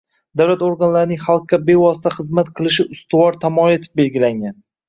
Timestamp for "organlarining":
0.67-1.19